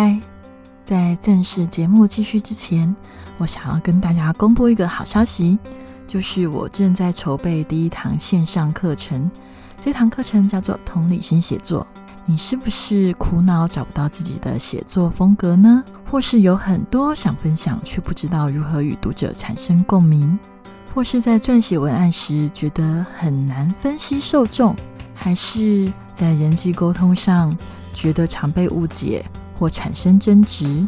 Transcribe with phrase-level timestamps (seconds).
[0.00, 0.16] 嗨，
[0.84, 2.94] 在正式节目继续之前，
[3.36, 5.58] 我想要跟大家公布一个好消息，
[6.06, 9.28] 就是我正在筹备第一堂线上课程。
[9.80, 11.84] 这堂课程叫做同理心写作。
[12.26, 15.82] 你是不是苦恼找不到自己的写作风格呢？
[16.08, 20.38] 或是有很多想分享，却不知道如何与读者产生共鸣？
[20.94, 24.76] 或是在撰写文案时觉得很难分析受众？
[25.12, 27.52] 还是在人际沟通上
[27.92, 29.26] 觉得常被误解
[29.58, 30.86] 或产生争执？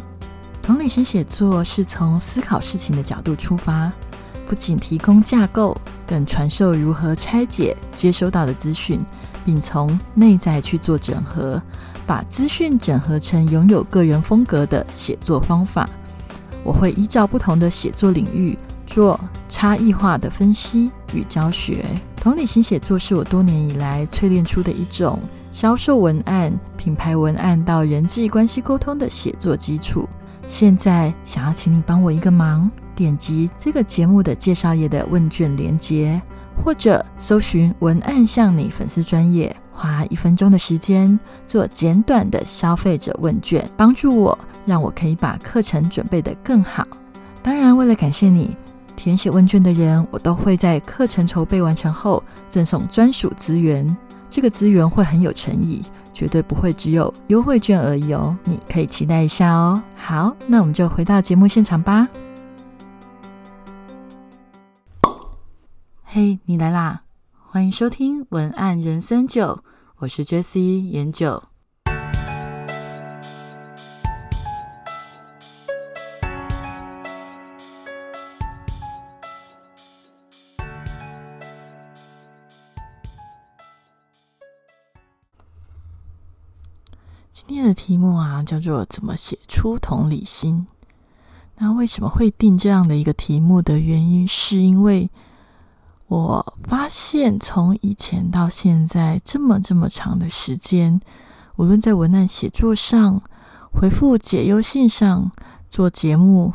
[0.61, 3.91] 同理心写作是从思考事情的角度出发，
[4.47, 5.75] 不仅提供架构，
[6.07, 8.99] 更传授如何拆解接收到的资讯。
[9.43, 11.59] 并从内在去做整合，
[12.05, 15.89] 把资讯整合成拥有个人风格的写作方法。
[16.63, 19.19] 我会依照不同的写作领域做
[19.49, 21.83] 差异化的分析与教学。
[22.17, 25.19] 同理心写作是我多年以来淬炼出的一种
[25.51, 30.07] 销售文案、品牌文案到人际关系沟通的写作基础。
[30.47, 36.21] 现在想要请你帮我一个忙，点击这个节目的介绍页的问卷连接。
[36.63, 41.17] 或者搜寻文案向你粉丝专业，花一分钟的时间
[41.47, 46.85] 做简短的消费者问卷，帮助我，让我可以把课程准备得更好。
[47.41, 48.55] 当然，为了感谢你
[48.95, 53.97] 填写问卷的人，我都会在课程筹备完成后赠送专属资源。
[54.31, 58.35] 这个资源会很有诚意，绝对不会只有优惠券而已哦。
[58.45, 59.83] 你可以期待一下哦。
[59.93, 62.07] 好，那我们就回到节目现场吧。
[66.05, 67.01] 嘿，你来啦！
[67.33, 69.47] 欢迎收听《文案人生九》，
[69.97, 71.50] 我是 Jessie 研九。
[87.71, 90.67] 的题目啊，叫做“怎么写出同理心”。
[91.57, 95.09] 那为什么会定这样的一个题目的原因，是因为。
[96.07, 100.99] 我发现，从以前到现在这么这么长的时间，
[101.55, 103.21] 无论在文案写作上、
[103.71, 105.31] 回复解忧信上、
[105.69, 106.53] 做节目，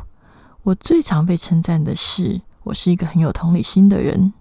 [0.63, 4.35] 我最常被称赞的是，我是一个很有同理心的人。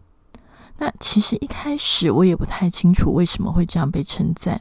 [0.79, 4.59] 那其实一开始我也不太清楚为什么会这样被称赞，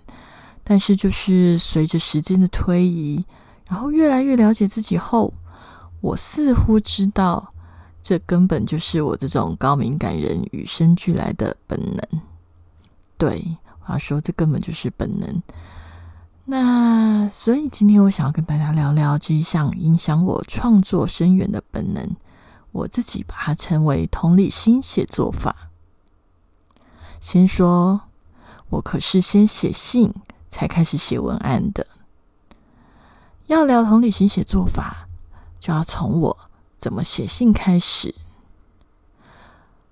[0.65, 3.25] 但是就是随着时间的推移，
[3.69, 5.33] 然后越来越了解自己后，
[6.01, 7.53] 我似乎知道。
[8.03, 12.21] 这根本就是我这种高敏感人与生俱来的本能。
[13.17, 15.43] 对，我要说，这根本就是本能。
[16.45, 22.15] 那所以今天我想要跟大家聊聊这一项影响我创作深远的本能，
[22.73, 25.71] 我自己把它称为同理心写作法。
[27.19, 28.03] 先说，
[28.69, 30.13] 我可是先写信
[30.55, 31.85] 才开始写文案的。
[33.47, 35.09] 要聊同理心写作法，
[35.59, 36.39] 就要从我。
[36.79, 38.15] 怎么写信开始？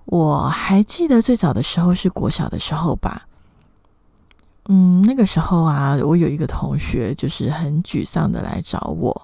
[0.04, 3.26] 我还记得最早的时候是国小的时候吧。
[4.68, 9.22] 嗯，那个时候啊，我有一个同学就是很沮丧的来找我。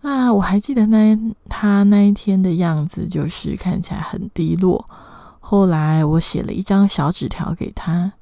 [0.00, 1.14] 那我还记得那
[1.46, 4.88] 他那一天的样子，就是看起来很低落。
[5.40, 8.12] 后来我写了一张小纸条给他，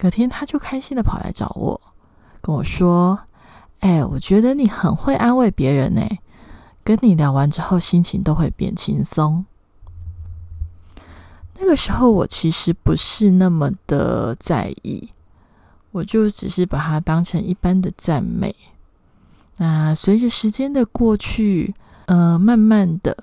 [0.00, 1.78] 隔天他就开心的跑来找我，
[2.40, 3.20] 跟我说
[3.80, 6.00] ：“哎，我觉得你很会安慰别人呢。”
[6.82, 9.44] 跟你聊完之后，心情都会变轻松。
[11.58, 15.10] 那个时候，我其实不是那么的在意，
[15.90, 18.56] 我就只是把它当成一般的赞美。
[19.58, 21.74] 那随着时间的过去，
[22.06, 23.14] 呃，慢慢的，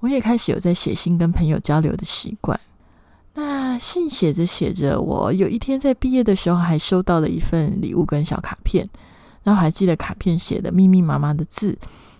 [0.00, 2.60] 我也开始有在写信跟朋友交流的习惯。
[3.34, 8.88] 那信写着写着，我有一天在毕业的时候，还收到了一份礼物跟小卡片，
[9.44, 11.78] 然后还记得卡片写的密密麻麻的字。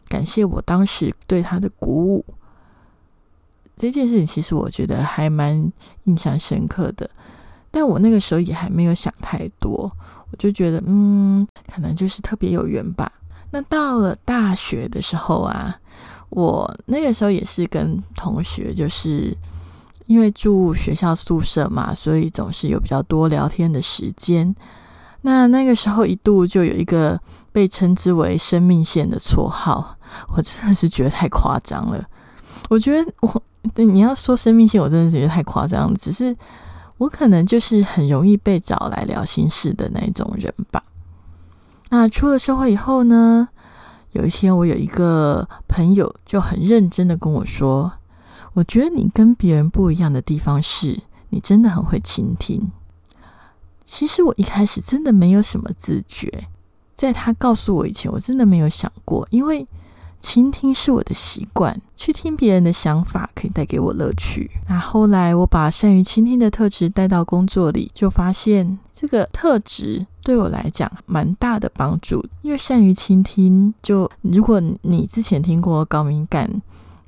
[0.08, 2.24] 感谢我当时对他的鼓舞，
[3.76, 5.72] 这件事情其实我觉得还蛮
[6.04, 7.08] 印象深刻的。
[7.70, 9.90] 但我那个时候也还没有想太多，
[10.30, 13.12] 我就觉得嗯，可能就是特别有缘吧。
[13.52, 15.76] 那到了大学的时候啊，
[16.30, 19.36] 我那个时候也是跟同学，就是
[20.10, 24.52] 因为住学校宿舍嘛，所以总是有比较多聊天的时间。
[25.20, 27.16] 那那个时候一度就有一个
[27.52, 29.96] 被称之为“生命线”的绰号。
[30.34, 32.04] 我真的是觉得太夸张了。
[32.68, 33.42] 我觉得我
[33.76, 35.94] 你要说生命线，我真的是觉得太夸张。
[35.94, 36.36] 只是
[36.98, 40.82] 我可能就是很容易被找来聊心事的那种人吧。
[41.90, 43.48] 那出了社会以后呢，
[44.10, 47.92] 有一天我有一个朋友就很认真的跟我说
[48.52, 51.00] ：“我觉得你跟别人不一样的地方是，
[51.30, 52.70] 你真的很会倾听。”
[53.84, 56.48] 其实我一开始真的没有什么自觉。
[56.94, 59.66] 在他告诉我以前，我真的没有想过，因为
[60.20, 64.50] 倾听是我的习惯，去听别人的想法可以带给我乐趣。
[64.68, 72.24] 那后来我把善于倾听的特质带到工作里，就发现这个特质对我来讲蛮大的帮助。
[72.42, 76.62] 因为善于倾听，就如果你之前听过高敏感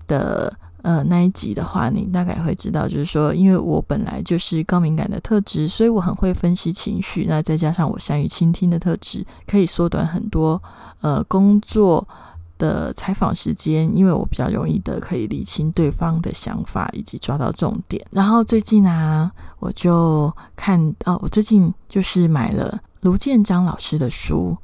[0.09, 0.57] 的。
[0.83, 7.25] 呃，那一集的话，你大概会知道，就是说，因为我本来就是高敏感的特质，所以我很会分析情绪。
[7.29, 10.61] 那再加上我善于倾听的特质，可以缩短很多
[11.01, 12.07] 呃工作
[12.59, 18.05] 的采访时间，因为我比较容易的可以理清对方的想法以及抓到重点。
[18.11, 19.31] 然后最近呢，
[19.61, 24.57] 我就看哦，我最近就是买了卢建章老师的书。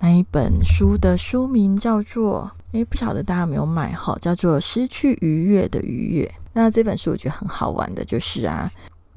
[0.00, 2.50] 那一本书的书名叫做……
[2.72, 4.16] 诶，不晓得大家有没有买哈？
[4.20, 6.24] 叫做《失去愉悦的愉悦》。
[6.52, 8.70] 那这本书我觉得很好玩的，就是啊，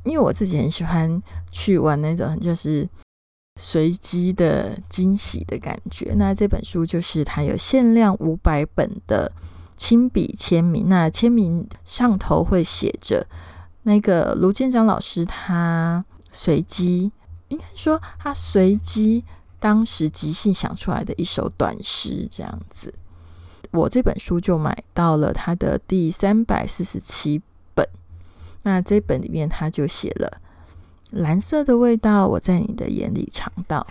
[0.04, 2.88] 因为我自己很喜欢去玩那种就是
[3.60, 6.14] 随机的惊喜的感觉。
[6.16, 9.32] 那这本书就是它有限量五百本的
[9.76, 13.26] 亲笔签名，那签名上头会写着
[13.84, 17.12] 那个卢建章老师他随机，
[17.48, 19.24] 应该说他随机。
[19.62, 22.94] 当时即兴想出来的一首短诗，这样子，
[23.72, 27.42] 我这本书就买到了它的第三百四十七
[27.74, 27.88] 本。
[28.64, 30.42] 那这本里面他就写了
[31.12, 33.86] “蓝色的味道，我在你的眼里尝到”，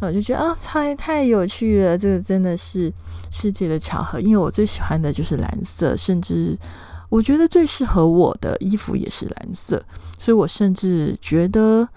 [0.00, 2.92] 那我就觉得啊，太太有趣了，这个真的是
[3.30, 4.20] 世界的巧合。
[4.20, 6.58] 因为我最喜欢的就是蓝色，甚至
[7.08, 9.82] 我觉得最适合我的衣服也是蓝色，
[10.18, 11.88] 所以我甚至觉得。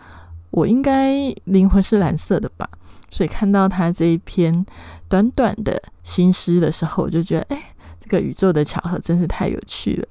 [0.52, 2.70] 我应该灵魂是蓝色的吧，
[3.12, 4.66] 所以看到他这一篇
[5.08, 10.08] 短短的新诗的时候，我就觉得，哎，这个宇宙的巧合真是太有趣了。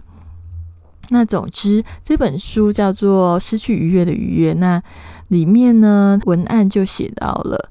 [1.11, 4.83] 那总之，这本书叫做《失去愉悦的愉悦》，那
[5.29, 7.69] 里面呢，文案就写到了，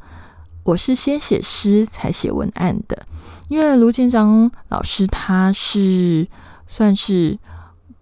[0.64, 3.06] 我是先写诗才写文案的，
[3.48, 6.28] 因为卢建章老师他是
[6.68, 7.38] 算是。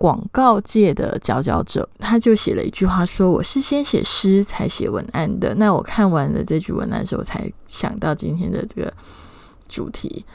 [0.01, 8.92] 广告界的佼佼者，他就写了一句话说：“我是先写诗才写文案的。”那我看完了这句文案的时候，才想到今天的这个
[9.69, 10.25] 主题。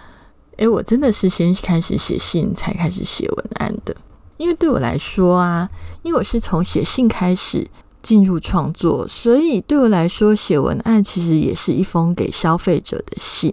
[0.59, 3.93] 诶，我真的是先开始写信才开始写文案的，
[4.37, 5.69] 因为对我来说啊，
[6.05, 7.69] 因为我是从写信开始
[8.01, 13.53] 进入创作，所以对我来说，写文案其实也是一封给消费者的信。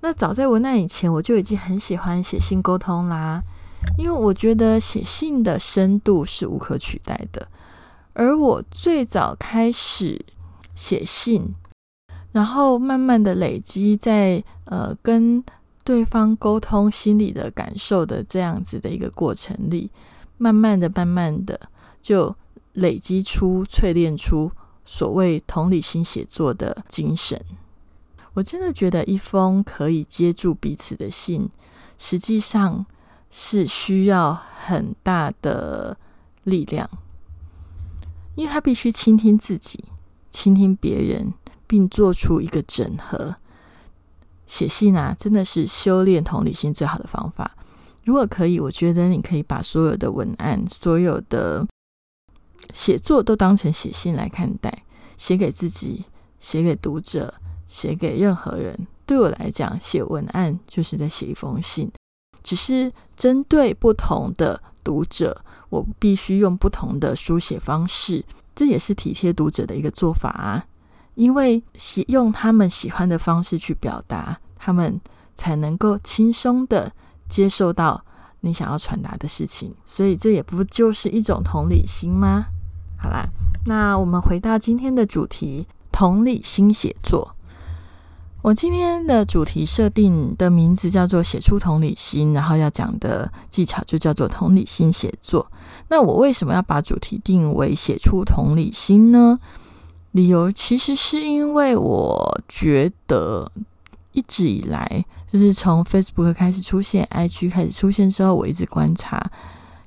[0.00, 3.42] 那早在文案以前，我就已经很喜欢写信沟通啦。
[3.96, 7.48] 因为我觉得写信的深度是无可取代的，
[8.12, 10.24] 而我最早开始
[10.74, 11.54] 写信，
[12.32, 15.42] 然后慢慢的累积在呃跟
[15.84, 19.90] 对方沟通心理的感受的这样子的一个过程里，
[20.38, 21.58] 慢慢的、慢慢的
[22.00, 22.34] 就
[22.72, 24.52] 累积出、淬炼出
[24.84, 27.42] 所谓同理心写作的精神。
[28.34, 31.50] 我真的觉得一封可以接住彼此的信，
[31.98, 32.86] 实际上。
[33.30, 35.96] 是需要很大的
[36.44, 36.90] 力量，
[38.34, 39.84] 因为他必须倾听自己，
[40.30, 41.32] 倾听别人，
[41.66, 43.36] 并做出一个整合。
[44.46, 47.56] 写信啊，真的是修炼同理心最好的方法。
[48.04, 51.64] 如果可以，我觉得你可以把所有的文案、所有的
[52.72, 54.82] 写作都当成写信来看待，
[55.16, 56.06] 写给自己，
[56.40, 57.34] 写给读者，
[57.68, 58.88] 写给任何人。
[59.06, 61.92] 对我来讲，写文案就是在写一封信。
[62.42, 70.64] 只是针对不同的读者，我必须用不同的书写方式，这也是体贴读者的一个做法啊。
[71.14, 75.00] 因为喜用他们喜欢的方式去表达，他们
[75.34, 76.90] 才能够轻松的
[77.28, 78.02] 接受到
[78.40, 79.74] 你想要传达的事情。
[79.84, 82.46] 所以这也不就是一种同理心吗？
[82.96, 83.28] 好啦，
[83.66, 87.36] 那我们回到今天的主题：同理心写作。
[88.42, 95.46] 我今天的主题设定的名字叫做“写出同理心”，然后要讲的技巧就叫做“同理心写作”。
[95.88, 99.38] 那我为什么要把主题定为“写出同理心”呢？
[100.12, 103.52] 理由其实是因为我觉得
[104.12, 109.30] 一直以来，就是从 Facebook 开始出现、IG 开始出现之后，我一直观察，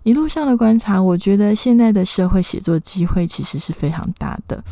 [0.03, 4.63] 一路上的观察，我觉得现在的社会写作机会其实是非常大的。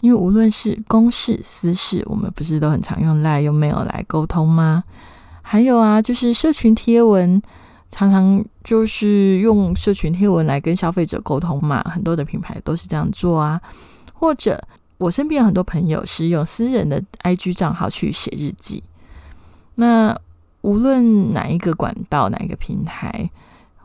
[0.00, 4.84] 因为无论是公事私事，我们不是都很常用赖用没有来沟通吗？
[5.42, 7.40] 还有啊，就是社群贴文，
[7.90, 11.82] 常常就是用社群贴文来跟消费者沟通嘛。
[11.84, 13.60] 很多的品牌都是这样做啊。
[14.12, 14.62] 或者
[14.98, 18.82] 我身边有很多朋友是用私人的 IG 账号去写日记。
[19.76, 20.16] 那
[20.60, 23.30] 无论哪一个管道、哪一个平台，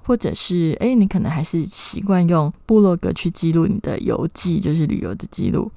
[0.02, 5.72] 或者是诶，你可能还是习惯用部落格去记录你的游记，就是旅游的记录。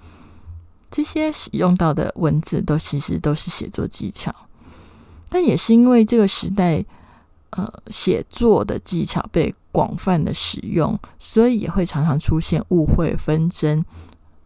[0.91, 4.35] 这些使用到的文字都其实都是写作技巧，
[5.29, 6.83] 但也是因为这个时代，
[7.51, 13.85] 呃，写作的技巧被广泛的使用，所以也会常常出现误会、纷争、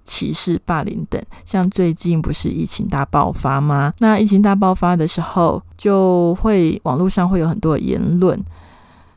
[0.03, 1.23] 歧视、霸凌等。
[1.45, 3.93] 像最近不是疫情大爆发吗？
[3.99, 8.43] 那疫情大爆发的时候，就会网络上会有很多言论，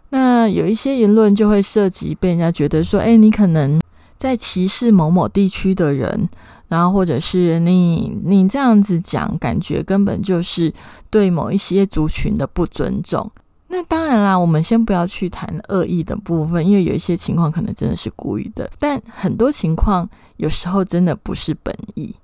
[0.09, 3.81] 那有一些言论就会涉及被人家觉得说，哎，你可能
[4.17, 6.29] 在歧视某某地区的人。
[6.67, 10.73] 然后，或者是你你这样子讲，感觉根本就是
[11.11, 13.29] 对某一些族群的不尊重。
[13.67, 22.15] 那当然啦，我们先不要去谈恶意的部分，因为有一些情况可能真的是故意的，但很多情况有时候真的不是本意。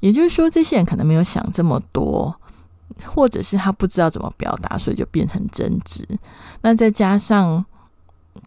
[0.00, 2.34] 也就是说，这些人可能没有想这么多，
[3.04, 6.06] 或者是他不知道怎么表达，所以就变成争执。
[6.60, 7.64] 那再加上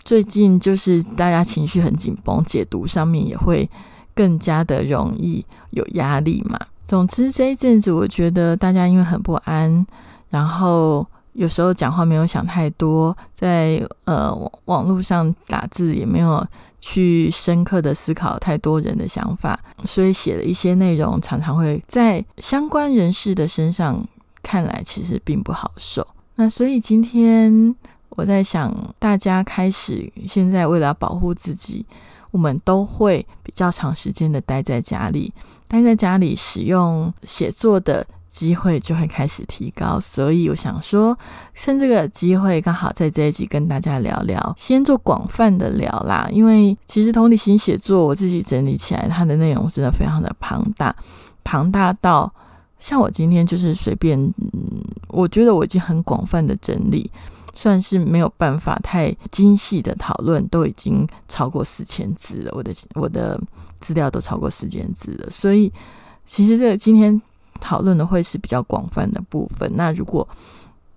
[0.03, 3.69] 最近就是大家情绪很紧绷，解读上面也会。
[4.15, 6.57] 更加的容易有压力嘛。
[6.87, 9.85] 总之这一阵子，我觉得大家因为很不安，
[10.29, 14.31] 然后有时候讲话没有想太多，在呃
[14.65, 16.45] 网络上打字也没有
[16.79, 23.99] 去深刻的思考太多人的想法，所以写了一些内容，常常会在相关人士的身上
[24.43, 26.05] 看来其实并不好受。
[26.35, 27.75] 那所以今天
[28.09, 31.83] 我在想，大家开始现在为了保护自己。
[32.35, 35.33] 我们都会比较长时间的待在家里，
[35.69, 41.17] 待在家里使用写作的机会就会开始提高，所以我想说，
[41.55, 46.27] 趁这个机会刚好在这一集跟大家聊聊，先做广泛的聊啦。
[46.29, 50.93] 因为其实同理心写作我自己整理起来，它的内容真的非常的庞大，
[51.45, 52.29] 庞大到
[52.79, 54.29] 像我今天就是随便，
[55.07, 57.09] 我觉得我已经很广泛的整理。
[57.55, 62.51] 算是没有办法太精细的讨论，都已经超过四千字了。
[62.53, 63.41] 我的我的
[63.79, 65.71] 资料都超过四千字了，所以
[66.27, 67.19] 其实这个今天
[67.61, 69.71] 讨论的会是比较广泛的部分。
[69.75, 70.27] 那如果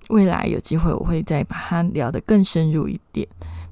[0.08, 3.26] 未来有机会，我会再把它聊得更深入一点。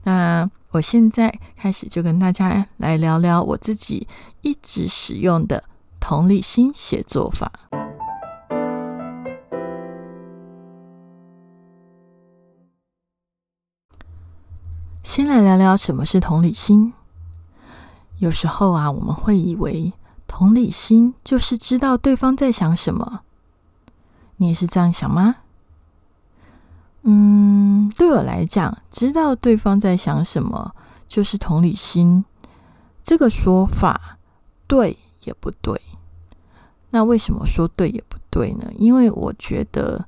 [0.04, 4.06] 那我现在开始就跟大家来聊聊我自己
[4.42, 5.64] 一直使用的
[5.98, 7.50] 同理心写作法。
[15.16, 16.92] 先来聊聊什么是同理心。
[18.18, 19.94] 有时候啊，我们会以为
[20.28, 23.22] 同理心就是知道对方在想什么。
[24.36, 25.36] 你也是这样想吗？
[27.04, 30.74] 嗯，对我来讲，知道对方在想什么
[31.08, 32.22] 就是同理心。
[33.02, 34.18] 这个说法
[34.66, 35.80] 对也不对。
[36.90, 38.70] 那为什么说对也不对呢？
[38.76, 40.04] 因为我觉得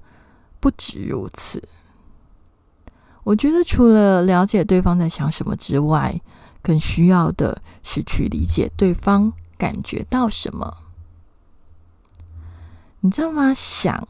[0.60, 1.66] 不止如此。
[3.28, 6.18] 我觉得除了了解对方在想什么之外，
[6.62, 10.78] 更需要的是去理解对方感觉到什么。
[13.00, 13.52] 你知道吗？
[13.52, 14.08] 想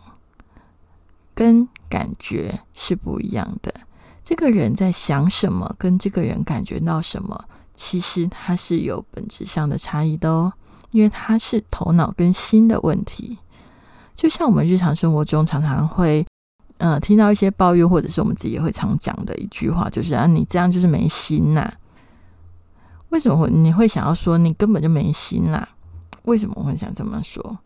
[1.35, 3.75] 跟感觉是不一样的。
[4.23, 10.53] 这个人在想什么，跟这个人感觉到什么，其实它是有本质上的差异的哦。
[10.93, 13.39] 因为它是头脑跟心的问题。
[14.15, 16.25] 就像我们日常生活中常常会。
[16.79, 21.73] 嗯，听到一些抱怨，或者是我们自己也会常讲的一句话，就是啊，你这样就是没心呐。
[23.09, 25.69] 为什么会你会想要说你根本就没心啦？
[26.23, 27.59] 为什么我会想这么说？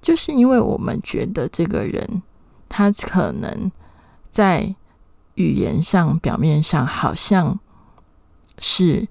[0.00, 2.22] 就是因为我们觉得这个人
[2.68, 3.70] 他可能
[4.30, 4.74] 在
[5.34, 7.58] 语言上、表面上好像
[8.58, 9.06] 是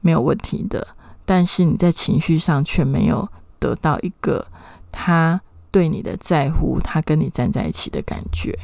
[0.00, 0.88] 没有问题的，
[1.24, 3.26] 但是你在情绪上却没有
[3.58, 4.46] 得到一个
[4.92, 5.40] 他。
[5.70, 8.58] 对你的在乎，他跟你站在一起的感觉，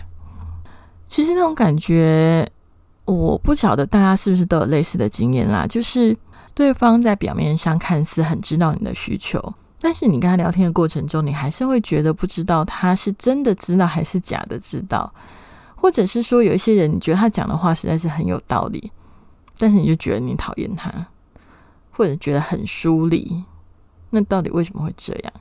[1.06, 2.48] 其实那种感觉，
[3.04, 5.66] 我不晓得大家是不是都有类似的经验啦。
[5.66, 6.16] 就是
[6.54, 15.12] 对方在表面上看似很知道你的需求，但是你跟他聊天的过程中，你还是会觉得不知道他是真的知道还是假的知道，
[15.76, 18.90] 或者是说有一些人，你觉得他讲的话实在是很有道理，
[19.58, 20.90] 但是你就觉得你讨厌他，
[21.90, 23.44] 或者觉得很疏离，
[24.10, 25.32] 那到底为什么会这样？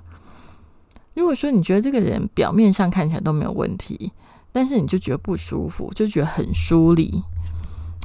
[1.13, 4.11] 如果说你觉得这个人表面上看起来都没有问题，
[4.51, 7.23] 但是你就觉得不舒服，就觉得很疏离，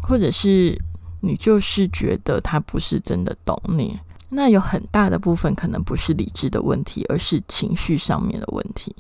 [0.02, 0.78] 或者是
[1.20, 3.98] 你就是觉得他不是真的懂你，
[4.28, 8.94] 那有很大的部分可能不是理智的问题，而是情绪上面的问题。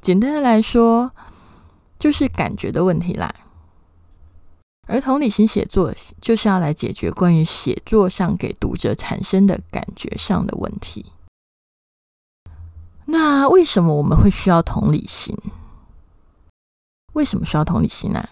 [0.00, 1.10] 简单的来说，
[1.98, 3.34] 就是感觉的问题啦。
[4.86, 11.06] 而同理心写作就是要来解决关于写作上给读者产生的感觉上的问题。
[13.10, 15.36] 那为什么我们会需要同理心？
[17.14, 18.24] 为什么需要同理心呢？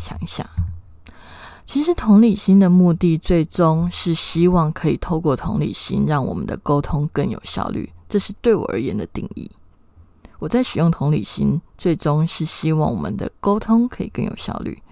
[0.00, 0.44] 想一想，
[1.64, 7.92] 其实同理心的目的，最终是希望可以透过同理心，让我们的沟通更有效率。
[8.08, 9.48] 这是对我而言的定义。
[10.40, 14.82] 我在使用同理心，最终是希望我们的沟通可以更有效率。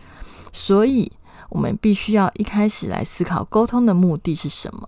[0.52, 1.10] 所以，
[1.48, 4.86] 我们必须要一开始来思考沟通的目的是什么。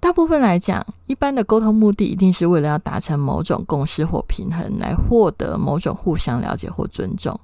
[0.00, 7.38] 大部分来讲，一般的沟通目的一定是为了要达成某种共识或平衡，来获得某种互相了解或尊重。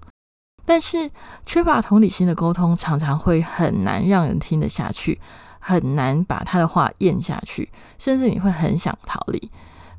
[0.65, 1.11] 但是，
[1.45, 5.21] 缺乏同理心的沟通，常常会很难让人听得下去，
[5.61, 9.51] 很难把他的话咽下去，甚至你会很想逃离。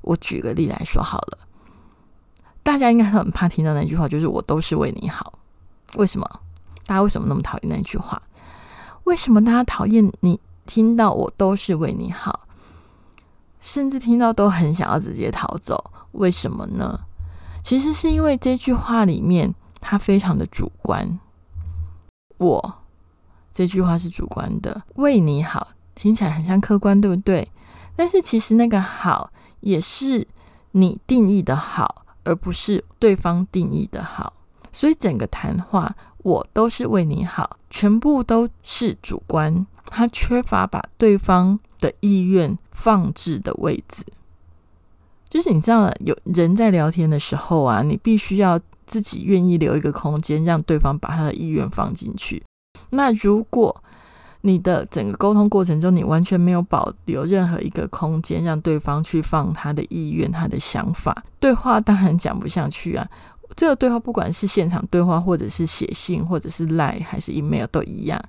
[0.01, 1.37] 我举个例来说好了，
[2.63, 5.31] 大家应该很怕听到那句话，就是“我都是为你好”。
[5.95, 6.27] 为什么？
[6.87, 8.21] 大家为什么那么讨厌那句话？
[9.03, 12.41] 为什么大家讨厌你听到“我都是为你好”？
[13.67, 17.01] 甚至听到都很想要直接逃走，为什么呢？
[17.62, 21.19] 其实是因为这句话里面它非常的主观。
[22.38, 22.75] 我
[23.51, 27.51] 这句话是主观的，为你好听起来很像客观，对不对？
[27.93, 30.25] 但是其实那个好也是
[30.71, 34.31] 你定义的好，而不是对方定义的好。
[34.71, 41.59] 所以整个谈话，我都是为你好，全部都是主观，它缺乏把对方。
[41.79, 44.03] 的意愿放置的位置，
[45.29, 52.43] 就是你知道，有人在聊天的时候啊，你必须要自己愿意留一个空间，让对方把他的意愿放进去。
[52.91, 53.84] 那如果
[54.41, 63.05] 你的整个沟通过程中，你完全没有保留任何一个空间，让对方去放他的意愿、他的想法，对话当然讲不下去啊。
[63.55, 68.22] 这个对话，不管是现场对话，或者是写信，或者是赖，还是 email，都一样。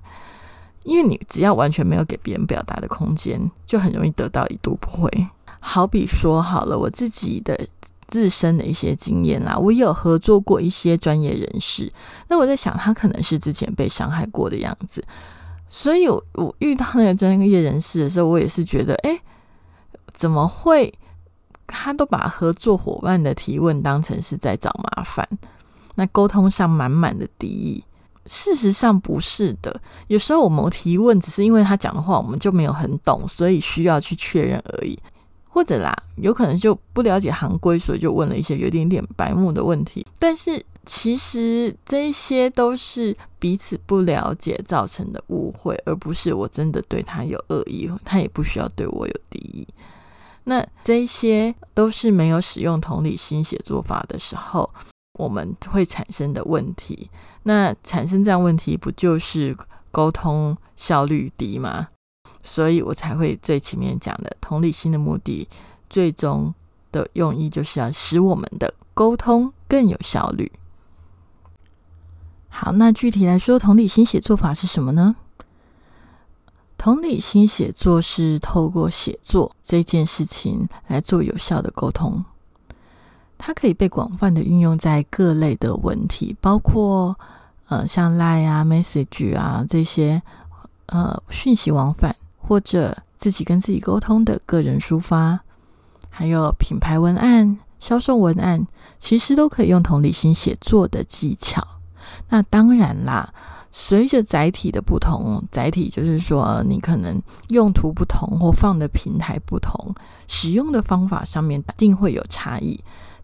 [0.83, 5.27] 因为你只要完全没有给别人表达的空间，就很容易得到一度不回。
[5.59, 7.59] 好比说，好了，我自己的
[8.07, 11.91] 自身的一些经验啦，我有合作过一些专业人士，
[12.27, 15.03] 那我在想，他可能是之前被伤害过的样子，
[15.67, 19.19] 所以我我遇到那个专业人士的时候，我也是觉得，哎，
[20.13, 20.93] 怎么会
[21.67, 25.27] 他都把合作伙伴的提问当成是在找麻烦？
[25.95, 27.83] 那沟通上满满的敌意。
[28.29, 34.97] 事实上不是的，有时候我们提问只是因为他讲的话我们就没有很懂，所以需要去确认而已。
[35.51, 40.05] 或者啦，有可能就不了解行规，所以就问了一些有点点白目的问题。
[40.19, 49.67] 但是其实这些都是彼此不了解造成的误会，而不是我真的对他有恶意，他也不需要对我有敌意。
[50.43, 54.69] 那这些都是没有使用同理心写作法的时候。
[55.13, 57.09] 我们会产生的问题，
[57.43, 59.55] 那产生这样问题，不就是
[59.91, 61.87] 沟通效率低吗？
[62.41, 65.47] 所以我才会最前面讲的同理心的目的，
[65.89, 66.53] 最终
[66.91, 70.51] 的用意就是要使我们的沟通更有效率。
[72.47, 75.15] 好，那具体来说，同理心写作法是什么呢？
[76.77, 82.23] 同理心写作是透过写作这件事情来做有效的沟通。
[83.41, 87.17] 它可以被广泛的运用在各类的文体，包括
[87.69, 90.21] 呃像 Line 啊、Message 啊这些
[90.87, 95.39] 呃讯息往返，或者自己跟自己沟通的个人抒发，
[96.09, 98.67] 还有品牌文案、销售文案，
[98.99, 101.65] 其实都可以用同理心写作的技巧。
[102.27, 103.33] 那当然啦，
[103.71, 109.95] 随着载体的不同，载体就是说你可能用途不同或放的平台不同，
[110.27, 112.77] 使用的方法上面一定会有差异。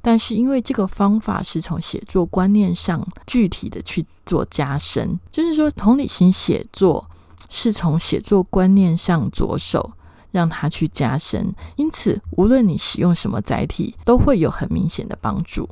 [0.08, 7.10] 但是，因为这个方法是从写作观念上具体的去做加深，就是说，同理心写作
[7.50, 9.94] 是从写作观念上着手，
[10.30, 11.52] 让它去加深。
[11.76, 15.68] 因此，无论你使用什么载体，都会有很明显的帮助。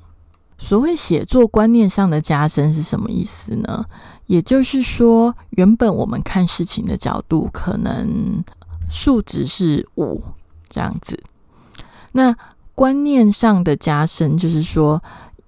[0.57, 3.85] 所谓写作观念上的加深是什么意思呢？
[4.25, 8.43] 也就是说，原本我们看事情的角度可能
[8.89, 10.23] 数值是五
[10.67, 11.23] 这样子，
[12.13, 12.35] 那。
[12.75, 15.01] 观念上的加深，就是说，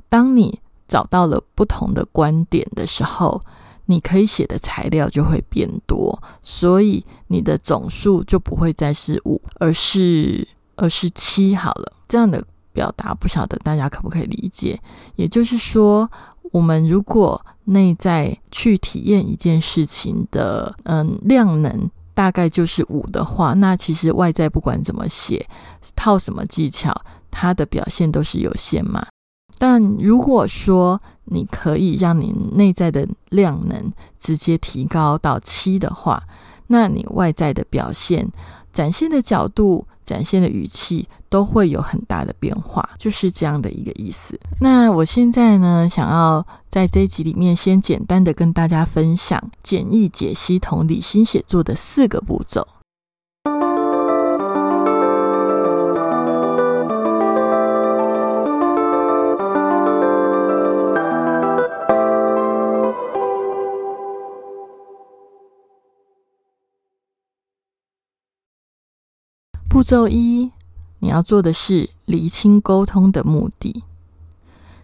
[0.07, 3.41] 当你找到了不同的观点的时候，
[3.85, 11.93] 你可以写的材料就会变多，所以你的总数就不会再是五，而是而是七好了。
[12.07, 14.79] 这样的表达，不晓得大家可不可以理解？
[15.15, 16.09] 也就是说，
[16.51, 21.89] 我们如果内在去体验一件事情的，嗯，量能。
[22.15, 25.47] 大概就是五的话，那其实外在不管怎么写，
[25.95, 26.99] 套什么技巧，
[27.29, 29.05] 它的表现都是有限嘛。
[29.57, 36.23] 但如果说你可以让你内在的量能直接提高到七的话，
[36.67, 38.27] 那你外在的表现、
[38.75, 44.37] 展现的角度、展现的语气都会有很大的变化，就是这样的一个意思。
[44.59, 52.67] 那我现在呢，想要在这一集里面先简单的跟大家分享简易解析同理心写作的四个步骤。
[69.85, 70.49] 骤一，
[70.97, 73.83] 你要做的是厘清沟通的目的。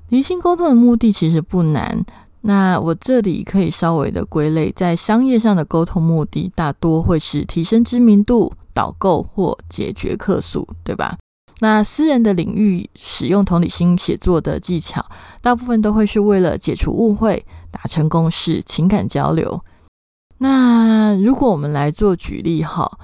[0.09, 2.05] 厘清沟通的目的其实不难，
[2.41, 11.17] 那我这里可以稍微的归类，在商业上的沟通目的大多会是提升知名度、导购或解决客诉，对吧？
[11.61, 15.03] 那私人的领域使用同理心写作的技巧，
[15.41, 19.63] 大部分都会是为了解除误会、达成共识、情感交流。
[20.37, 22.99] 那如果我们来做举例，哈。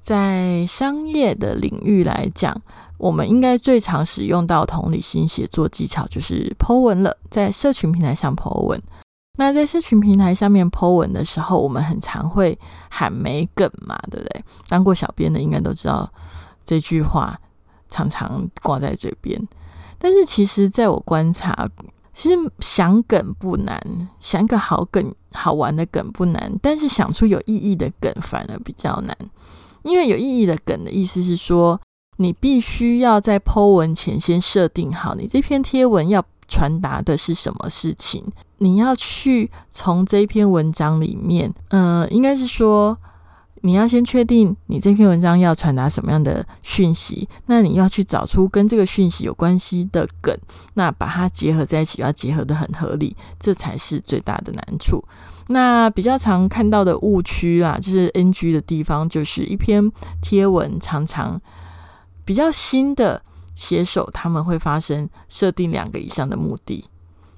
[0.00, 2.60] 在商业的领域来讲，
[2.98, 7.16] 我们应该最常使用到同理心写作技巧就是 Po 文了。
[7.30, 8.80] 在社群平台上 Po 文，
[9.38, 12.58] 那在社群平台上面 Po 文的时候，我们很常会
[12.88, 14.44] 喊没梗嘛，对不对？
[14.68, 16.10] 当过小编的应该都知道
[16.64, 17.38] 这句话
[17.88, 19.40] 常常挂在嘴边。
[19.98, 21.68] 但是其实，在我观察，
[22.14, 29.16] 其实想梗不难，想个好梗、好玩的梗不难，但是想出有意义的梗反而比较难。
[29.82, 31.80] 因为有意义的梗的意思是说，
[32.16, 38.24] 你必须要在 Po 文前先设定好，你这篇贴文要传达的是什么事情。
[38.58, 42.98] 你要去从这篇文章里面，呃，应该是说，
[43.62, 50.36] 你要先确定你这篇文章要传达什么样的讯息，那你要去找出跟这个讯息有关系的梗，
[50.74, 55.02] 那把它结合在一起，要结合的很合理，这才是最大的难处。
[55.52, 59.90] 那比较常看到的误区啊，就是 NG 的地方，就是一篇
[60.22, 61.40] 贴文常常
[62.24, 63.20] 比较新的
[63.54, 66.84] 写手，他们会发生设定两个以上的目的，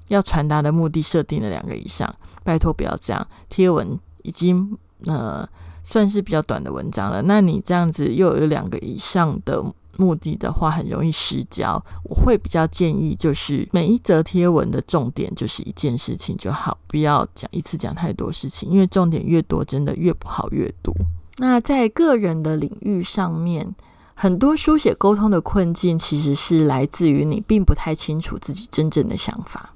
[0.09, 5.47] 要传达的目的设定了两个以上，拜托不要这样，贴文已经呃
[5.83, 9.65] 算是比较短的文章了，那你这样子又有两个以上的。
[9.97, 20.93] 目的的话很容易失焦，我会比较建议就是每一则贴文的重点就是一件事情就好，不要讲一次讲太多事情，因为重点越多，真的越不好阅读。
[21.37, 23.75] 那在个人的领域上面，
[24.13, 29.73] 很多书写沟通的困境其实是来自于你并不太清楚自己真正的想法。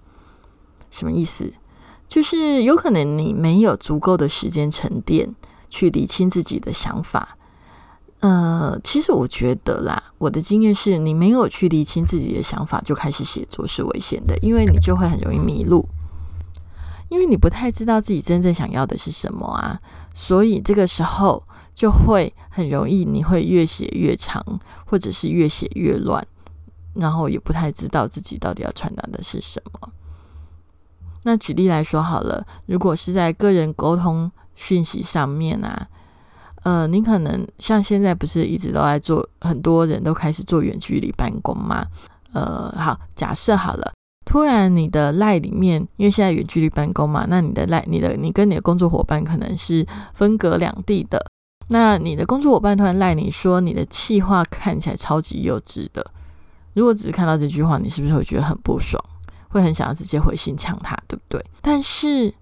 [0.90, 1.52] 什么意思？
[2.08, 5.36] 就是有可能你没有足够的时间沉淀
[5.70, 7.38] 去理清自己的想法。
[8.20, 15.88] 呃，其实我觉得啦，我的经验是你没有去理清自己的想法就开始写作是危险的，因为你就会很容易迷路，
[17.10, 19.80] 因为你不太知道自己真正想要的是什么啊，
[20.16, 21.44] 所以这个时候
[21.76, 24.44] 就会很容易你会越写越长，
[24.88, 26.26] 或者是越写越乱，
[26.96, 29.92] 然后也不太知道自己到底要传达的是什么。
[31.22, 35.88] 那举例来说好了，如果是在个人沟通讯息上面啊。
[36.68, 41.88] 呃，你可能像现在不是一直都在做，很多人都开始做远距离办公嘛？
[42.34, 43.94] 呃，好，假设好了，
[44.26, 51.26] 突然你的赖里面，因为现在远距离办公嘛，那你的赖，你的你跟你的工作伙伴可能是分隔两地的，
[51.70, 56.06] 那你的工作伙伴突然赖你说你的气话看起来超级幼稚的，
[56.74, 59.02] 如果只是看到这句话，你是不是会觉得很不爽，
[59.48, 61.42] 会很想要直接回信呛他，对不对？
[61.62, 62.34] 但是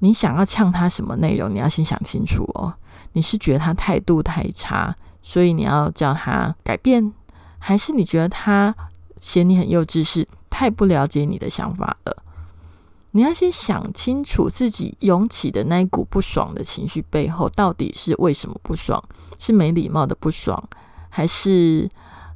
[0.00, 2.74] 你想要呛他什么内容，你要先想清楚哦。
[3.12, 7.12] 你是觉得他态度太差，所以你要叫他改变，
[7.58, 8.74] 还是你觉得他
[9.18, 12.22] 嫌你很幼稚，是太不了解你的想法了？
[13.14, 19.02] 你要先想清楚自己涌起的那一股不爽的情绪背后到底是为什么不爽？
[19.38, 20.62] 是没礼貌的不爽，
[21.10, 21.88] 还是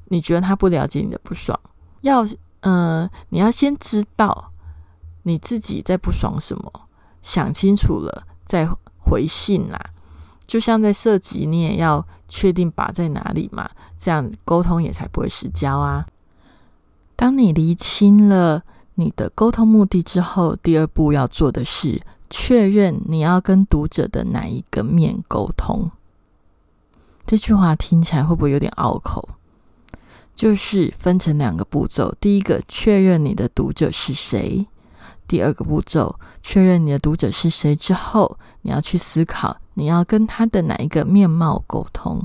[0.06, 1.58] 你觉得他不了解你的不爽？
[2.02, 2.26] 要，
[2.60, 4.52] 呃，你要先知道
[5.22, 6.70] 你自己在不爽什么，
[7.22, 9.80] 想清楚了再回信啦。
[10.46, 16.06] 就像在射击，你也要确定靶在哪里嘛，这样沟通也才不会失焦啊。
[17.16, 18.62] 当你厘清了
[18.94, 25.90] 你的沟通目的之后，第二步要做的是确认你要跟读者的哪一个面沟通。
[27.26, 29.28] 这句话听起来会不会有点拗口？
[30.34, 34.66] 就是分成两个步骤，第一个确认你的读者是谁，
[35.26, 39.56] 第二个步骤确认你的读者是谁之后，你要去思考。
[39.74, 42.20] 你要跟他的哪一个面貌沟通？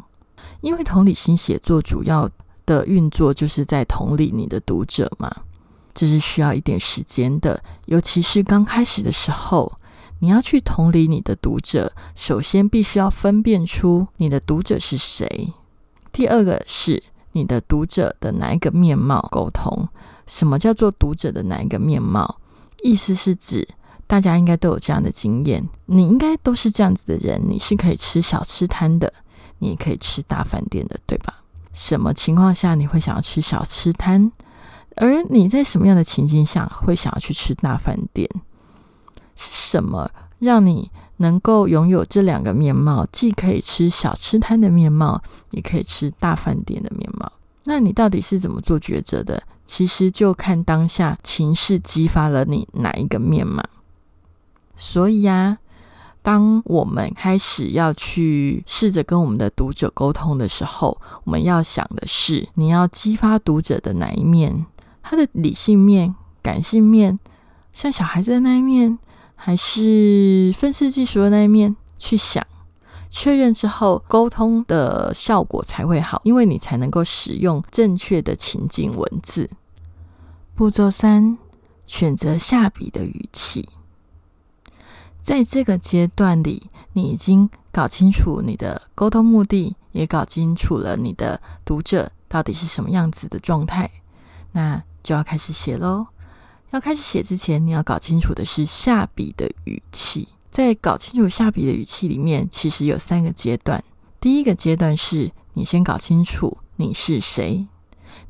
[0.62, 2.28] 因为同理心写作主要
[2.66, 5.32] 的运作就是在同理你的读者嘛，
[5.94, 7.62] 这是需要一点时间的。
[7.86, 9.72] 尤其是刚开始的时候，
[10.18, 15.54] 你要去同理你的读者，首先必须要分辨出你的读者是谁。
[16.12, 19.88] 第二个是你的读者的哪一个面貌沟通？
[20.26, 22.40] 什么叫做读者的哪一个面貌？
[22.82, 23.68] 意思是指
[24.12, 29.14] 大家应该都有这样的经验，你应该都是这样子的人，你是可以吃小吃摊的，
[29.60, 31.46] 你可以吃大饭店的，对吧？
[31.72, 34.30] 什么情况下你会想要吃小吃摊？
[34.98, 38.30] 而你在什么样的情境下会想要去吃大饭店？
[39.38, 47.32] 是什么让你能够拥有这两个面貌，既可以吃小吃摊的面貌，也可以吃大饭店的面貌？
[47.64, 49.42] 那你到底是怎么做抉择的？
[49.66, 53.64] 其实就看当下情势激发了你哪一个面貌。
[54.82, 55.60] 所以呀，
[56.24, 64.66] 当我们开始要去试着跟我们的读者沟通的时候，我们要想的是，你要激发读者的哪一面？
[65.04, 67.20] 他的理性面、感性面，
[67.72, 68.98] 像小孩子的那一面，
[69.36, 71.76] 还是愤世嫉俗的那一面？
[72.00, 72.44] 去想，
[73.12, 79.48] 确认之后，沟通的效果才会好，因为你才能够使用正确的情景文字。
[80.56, 81.38] 步骤三：
[81.86, 83.70] 选择下笔的语气。
[85.22, 93.90] 在这个阶段里，你已经搞清楚你的沟通目的，也搞清楚了你的读者到底是什么样子的状态。
[94.52, 96.08] 那就要开始写喽。
[96.72, 100.28] 要开始写之前，你要搞清楚的是下笔的语气。
[100.50, 103.84] 在搞清楚下笔的语气里面，其实有三个阶段。
[104.20, 107.68] 第一个阶段是你先搞清楚你是谁。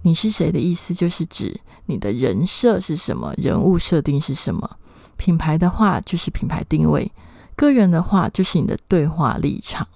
[0.04, 4.78] 你是谁的意思，就是指你的人设是什么，人物设定是什么。
[5.22, 7.12] 品牌的话，就是品牌定位；
[7.56, 9.88] 个人的话，就是你的对话立场。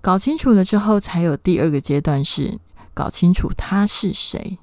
[0.00, 2.58] 搞清楚了之后，才有第二个阶段，是
[2.94, 4.58] 搞清楚他是谁。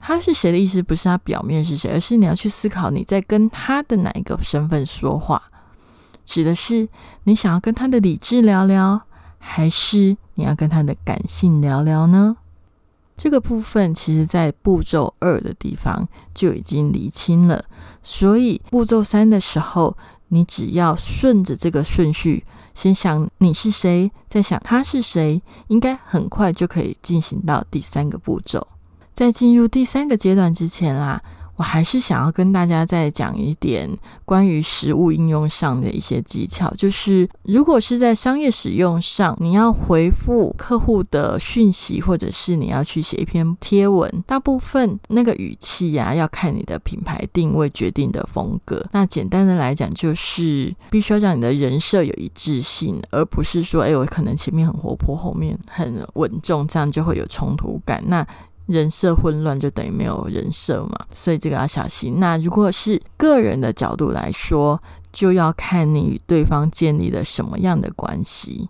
[0.00, 5.50] 他是谁的意思，不是他表面是谁，而是你要去思考你在跟他的哪一个身份说话，
[6.24, 6.88] 指的是
[7.24, 9.02] 你想要跟他的理智聊聊，
[9.38, 12.38] 还是你要跟他的感性聊聊呢？
[13.16, 17.64] 这个部分其实，在步骤二的地方就已经厘清了，
[18.02, 19.96] 所以步骤三的时候，
[20.28, 28.66] 你只要顺着这个顺序，先想你是谁，再想他是谁，应该很快就可以进行到第三个步骤。
[29.14, 31.22] 在进入第三个阶段之前啦，
[31.56, 33.88] 我还是想要跟大家再讲一点
[34.24, 36.72] 关于实物应用上的一些技巧。
[36.76, 48.84] 就是如果是在商业使用上，你要回复客户的讯息，或者是你要去写一篇贴文，大部分那个语气呀，要看你的品牌定位决定的风格。
[48.92, 58.02] 那简单的来讲，就是必须要让你的人设有一致性，而不是说，哎，我可能前面很活泼，后面很稳重，这样就会有冲突感。
[58.06, 58.26] 那
[58.66, 62.18] 人设混乱就等于没有人设嘛，所以这个要小心。
[62.18, 68.68] 那如果是个人的角度来说，就要看你与对方建立了什么样的关系，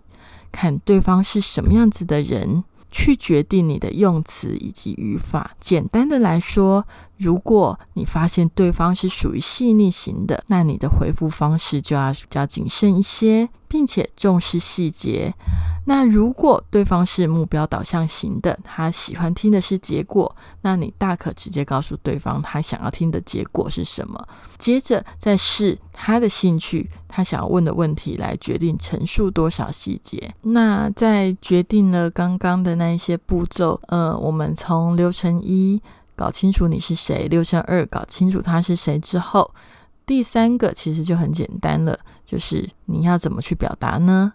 [0.51, 5.51] 看对方是什么样子的人，去决定你的用词以及语法。
[5.59, 6.85] 简单的来说，
[7.17, 15.33] 如果你发现对方是属于细腻型的，那你的回复方式就要比较谨慎一些，并且重视细节。
[15.87, 30.33] 那如果对方是目标导向型的，他喜欢听的是结果，那你大可直接告诉对方他想要听的结果是什么，接着再试他的兴趣，他想要问的问题来决定陈述多少细节。
[30.41, 35.79] 那在决定了刚刚的那一些步骤，呃，我们从流程一
[36.15, 39.53] 搞清楚你是谁，流程二搞清楚他是谁之后，
[40.05, 44.33] 第三个其实就很简单了，就是你要怎么去表达呢？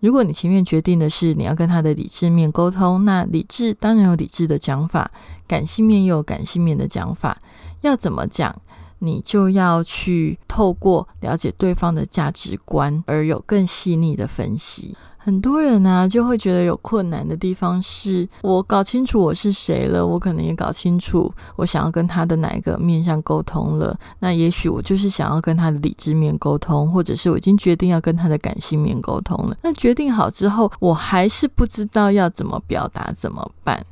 [0.00, 5.10] 如果你前面决定的是你要跟他的理智面沟通，那理智当然有理智的讲法，
[5.46, 7.36] 感性面又有感性面的讲法。
[7.82, 8.62] 要怎么讲，
[9.00, 14.96] 你就要去透过了解对方的价值观，而有更细腻的分析。
[15.22, 23.94] 很多人呢就会觉得有困难的地方是，我搞清楚我是谁了，我可能也搞清楚我想要跟他的哪一个面向沟通了。
[24.18, 29.56] 那也许我就是想要跟他的理智面沟通，或者是我已经决定要跟他的感性面沟通了。
[29.62, 33.84] 那决定好之后，我还是不知道要怎么表达，怎么办？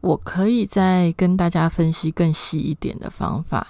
[0.00, 3.66] 我可以再跟大家分析更细一点的方法。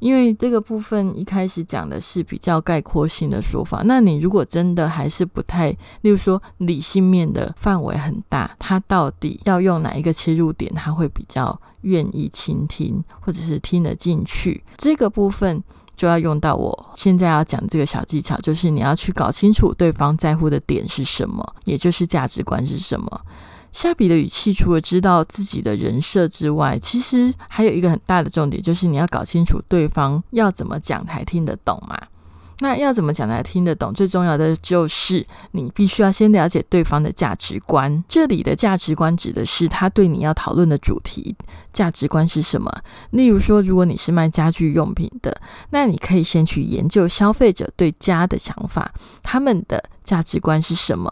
[0.00, 14.64] 因为这个部分一开始讲的是比较概括性的说法，那你如果真的还是不太，例如说理性面的范围很大，他到底要用哪一个切入点，他会比较愿意倾听，或者是听得进去？
[14.76, 15.62] 这个部分
[15.94, 23.20] 就要用到我现在要讲这个小技巧，就是你要去搞清楚对方在乎的点是什么，也就是价值观是什么。
[23.72, 31.96] 下笔的语气，除了知道自己的人设之外，其实还有一个很大的重点，就是你要搞清楚对方要怎么讲才听得懂嘛。
[32.62, 33.90] 那要怎么讲才听得懂？
[33.94, 38.04] 最重要的就是你必须要先了解对方的价值观。
[38.06, 41.34] 这里的价值观指的是他对你要讨论的主题
[41.72, 42.70] 价值观是什么。
[43.12, 51.10] 例如说，如果你是卖家具用品的，那你可以先去研究消费者对家的想法，他们的价值观是什么？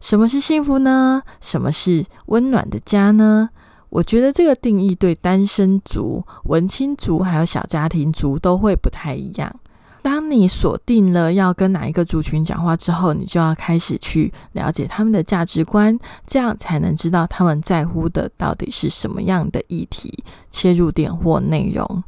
[0.00, 1.22] 什么是幸福呢？
[1.40, 3.50] 什么是温暖的家呢？
[3.90, 9.54] 我觉得这个定义对单身族、文青族还有小家庭族都会不太一样。
[10.02, 22.02] 当你锁定了要跟哪一个族群讲话之后，你就要开始去了解他们的价值观，这样才能知道他们在乎的到底是什么样的议题、切入点或内容。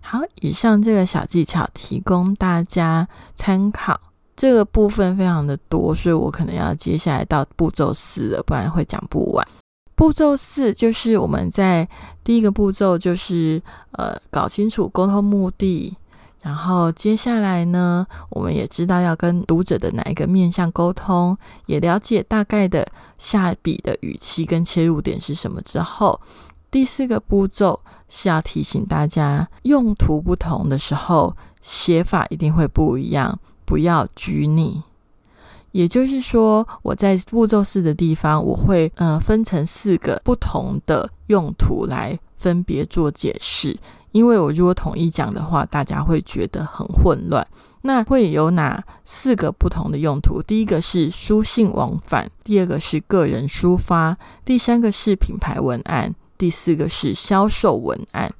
[0.00, 4.00] 好，以上这个小技巧提供大家参考。
[4.36, 9.48] 这个部分非常的多，所以我可能要接下来到步骤四了，不然会讲不完。
[9.94, 11.88] 步骤四就是我们在
[12.22, 15.96] 第一个步骤就是呃搞清楚沟通目的，
[16.42, 26.20] 然后接下来呢，我们也知道要跟读者的哪一个面向沟通，也了解大概的下笔的语气跟切入点是什么之后，
[26.70, 33.38] 第四个步骤是要提醒大家，用途不同的时候写法一定会不一样。
[33.66, 34.82] 不要拘泥，
[35.72, 43.76] 也就是说，我在步骤四的地方，我会呃分成四个不同的用途来分别做解释。
[44.12, 47.46] 因为我如果统一讲的话，大家会觉得很混乱。
[47.82, 50.42] 那会有哪四个不同的用途？
[50.42, 58.32] 第一个是书信往返，第二个是个人抒发，第三个是品牌文案，第四个是销售文案。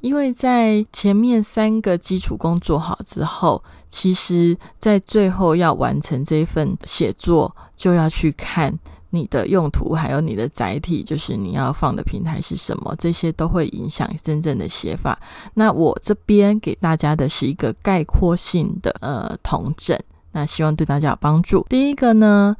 [0.00, 3.62] 因为在前面三个基础工做好之后，
[3.92, 8.72] 其实在最后要完成这份写作，就要去看
[9.10, 15.20] 你的用途，还有你的载体，就是你要放的平台是什么，这些都会影响真正的写法。
[15.52, 19.98] 那我这边给大家的是一个概括性的呃统整，
[20.32, 21.66] 那希望对大家有帮助。
[21.68, 22.56] 第一个呢，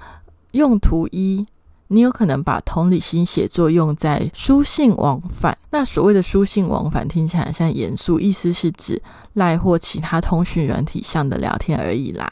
[0.51, 1.47] 用途一。
[1.93, 5.57] 你有可能把同理心写作用在书信往返。
[5.71, 9.01] 那所谓的书信往返听起来像严肃，意思是指
[9.35, 12.31] 赖或其他通讯软体上的聊天而已啦。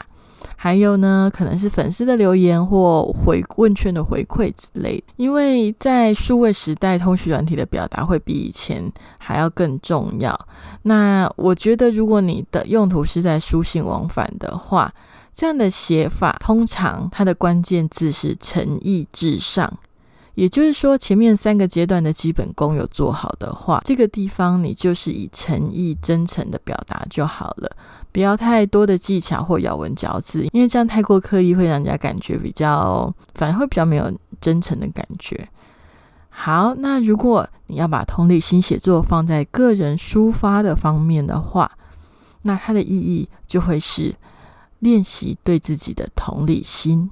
[0.55, 5.03] 还有呢，可能是粉丝的留言或回问卷的回馈之类。
[5.15, 10.39] 因为在数位时代，通讯软体的表达会比以前还要更重要。
[10.83, 14.91] 那我觉得，如果你的用途是在书信往返的话，
[15.33, 19.79] 这样的写法，通常它的关键字是诚意至上，
[20.35, 27.71] 也就是说，前面三个阶段的基本功有做好的话，这个地方你就是以诚意、真诚的表达就好了，
[28.11, 35.49] 不要太多的技巧或咬文嚼字，因为这样太过刻意，会让人家感觉比较，反而会比较没有真诚的感觉。
[36.29, 41.71] 好，那如果你要把同理心写作放在个人抒发的方面的话，
[42.43, 44.13] 那它的意义就会是。
[44.81, 47.09] 练习对自己的同理心。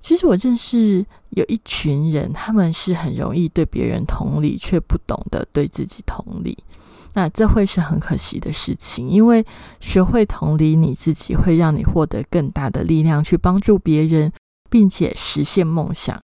[0.00, 6.56] 其实我认识有一群人，他们是很容易对别人同理，却不懂得对自己同理。
[7.14, 9.44] 那这会是很可惜的事情，因为
[9.80, 14.32] 学会同理你自己，会让你获得更大的力量去帮助别人，
[14.70, 16.18] 并且实现梦想。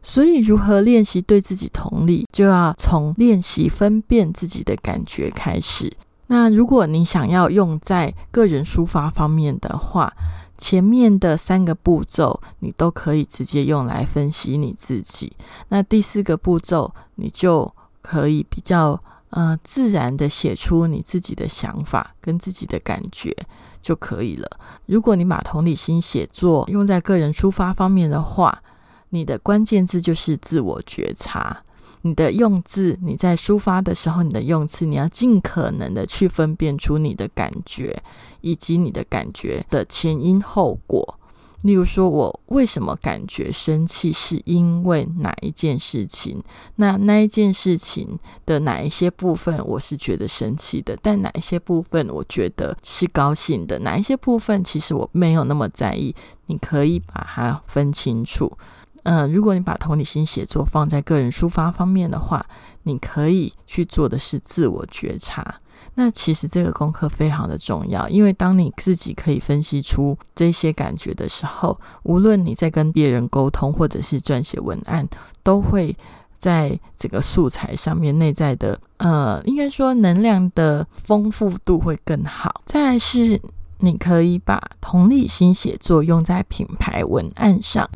[0.00, 5.92] 所以，如何练习对自己同理，就要从练习分辨自己的感觉开始。
[6.28, 10.12] 那如果你想要用在个人抒发方面的话，
[10.56, 15.32] 前面的三个步骤你都可以直接用来分析你自己。
[15.68, 23.34] 那第四个步骤，你就可以比较呃自然的写出你自己的想法跟自己的感觉
[23.80, 24.48] 就可以了。
[24.86, 28.62] 如果你把同理心写作用在个人抒发方面的话，
[29.10, 31.62] 你的关键字就是自我觉察。
[32.02, 38.02] 你的用字，你在抒发的时候，你的用词，你要尽可能的去分辨出你的感觉，
[38.40, 41.18] 以及你的感觉的前因后果。
[41.62, 46.40] 例如说，我为什么感觉生气，是因为哪一件事情？
[46.76, 53.80] 那那一件事情的哪一些部分，我是觉得生气的，但哪一些部分我觉得是高兴的？
[53.80, 56.14] 哪一些部分其实我没有那么在意？
[56.46, 58.56] 你可以把它分清楚。
[59.04, 62.44] 嗯，如果你把同理心写作放在个人抒发方面的话，
[62.82, 65.60] 你可以去做的是自我觉察。
[65.94, 75.08] 那其实这个功课非常的重要，因为当你自己可以分析出这些感觉的时候，无论你在跟别人沟通或者是撰写文案，
[75.42, 75.96] 都会
[76.38, 82.62] 在这个素材上面内在的呃，应该说能量的丰富度会更好。
[82.64, 83.40] 再是，
[83.78, 87.88] 你可以把同理心写作用在品牌文案上。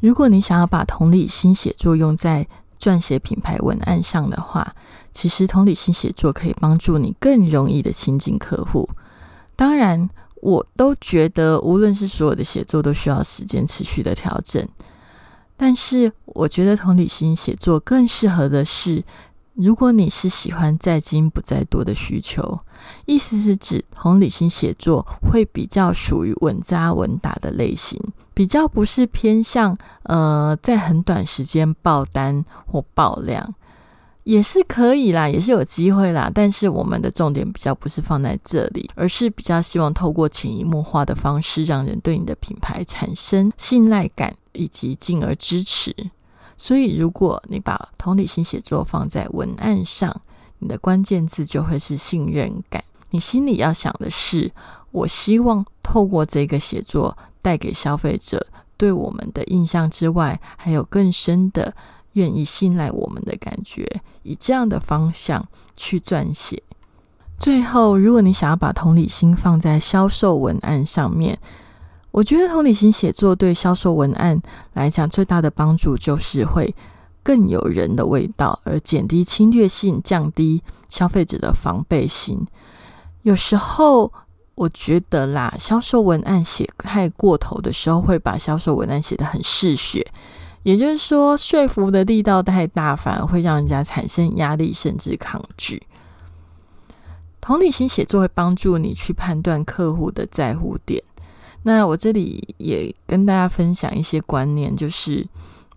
[0.00, 2.46] 如果你想要把同理心写作用在
[2.78, 4.74] 撰写品牌文案上的话，
[5.12, 8.88] 其实同理心写作可以帮助你更容易的亲近客户。
[9.56, 10.08] 当然，
[10.42, 14.68] 我都觉得无论是所有的写作都需要时间持续的调整，
[15.56, 19.02] 但是我觉得同理心写作更适合的是。
[19.56, 22.60] 如果你是喜欢在精不在多的需求，
[23.06, 27.98] 意思是指同理心写作会比较属于稳扎稳打的类型，
[28.34, 33.54] 比较不是偏向呃在很短时间爆单或爆量，
[34.24, 36.30] 也是可以啦，也是有机会啦。
[36.32, 45.94] 但是我们的重点比较不是放在这里，而是比较希望透过潜移默化的方式，让人对你的品牌产生信赖感，以及进而支持。
[46.58, 50.22] 所以，如果你把同理心写作放在文案上，
[50.58, 52.82] 你的关键字就会是信任感。
[53.10, 54.50] 你心里要想的是：
[54.90, 58.46] 我希望透过这个写作带给消费者
[58.76, 61.74] 对我们的印象之外，还有更深的
[62.12, 63.86] 愿意信赖我们的感觉。
[64.22, 65.46] 以这样的方向
[65.76, 66.62] 去撰写。
[67.38, 71.38] 最后，如果你想要把同理心放在销售文案上面。
[72.16, 74.40] 我觉得同理心写作对销售文案
[74.72, 76.74] 来讲最大的帮助，就是会
[77.22, 82.46] 更有人的味道，而减低侵略性，降低消费者的防备心。
[83.20, 84.10] 有时候
[84.54, 90.10] 我觉得啦，销售文案写太过头的时候，会把销售文案写得很嗜血，
[90.62, 95.82] 也就是说，说服的力道太大，反而会让人家产生压力，甚至抗拒。
[97.42, 101.04] 同理心写作会帮助你去判断客户的在乎点。
[101.66, 105.26] 那我这里也跟大家分享一些观念，就是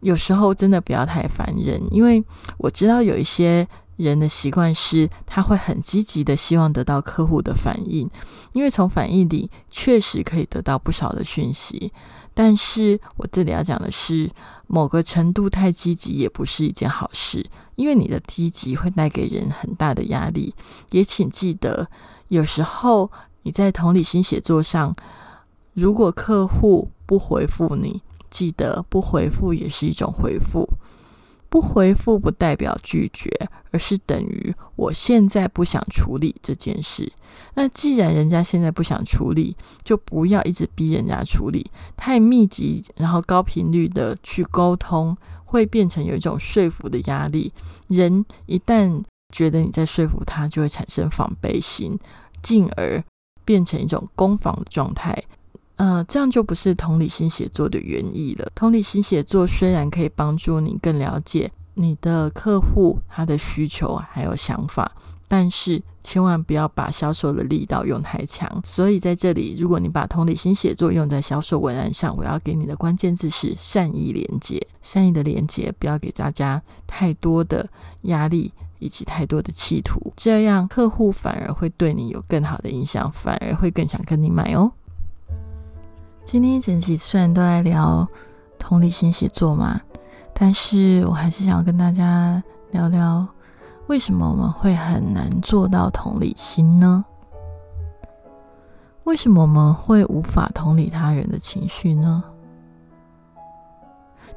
[0.01, 2.23] 有时候真的不要太烦人，因为
[2.59, 3.67] 我知道有一些
[3.97, 8.07] 人的习惯是他会很积极的希望得到客户的反应，
[8.53, 11.91] 因为从反应里确实可以得到不少的讯息。
[12.35, 14.29] 但是我这里要讲的是，
[14.67, 17.43] 某个程度太积极也不是一件好事，
[17.75, 20.53] 因为你的积极会带给人很大的压力。
[20.91, 21.89] 也请记得，
[22.27, 23.11] 有时候
[23.41, 24.95] 你在同理心写作上。
[25.79, 30.67] 如果客户不回复你，记得不回复也是一种回复。
[31.47, 33.31] 不回复不代表拒绝，
[33.71, 37.11] 而是等于我现在不想处理这件事。
[37.55, 41.71] 那既然人家现在不想处理，就不要一直逼人家处理。
[41.97, 47.51] 太密集，然后高频率的去沟通，会变成有一种说服的压力。
[47.87, 49.01] 人一旦
[49.33, 51.97] 觉得你在说服他，就会产生防备心，
[52.43, 53.03] 进而
[53.43, 55.23] 变成一种攻防的状态。
[55.79, 58.51] 呃，这样就不是同理心写作的原意了。
[58.53, 64.91] 同理心写作虽然可以帮助你更了解你的客户他的需求还有想法，
[65.29, 68.61] 但是千万不要把销售的力道用太强。
[68.65, 74.61] 所以在这里，如果你把同理心写作用在销售文案上，我要给你的关键字是善意连接。
[74.81, 77.65] 善意的连接，不要给大家太多的
[78.01, 84.69] 压力以及太多的企图，这样客户反而会对你有更好的印象，反而会更想跟你买哦。
[86.31, 88.07] 今天整集虽然都在聊
[88.59, 89.81] 同理心写作嘛，
[90.31, 93.27] 但是我还是想跟大家聊聊，
[93.87, 97.03] 为什么我们会很难做到同理心呢？
[99.05, 102.23] 为什么我们会无法同理他人的情绪呢？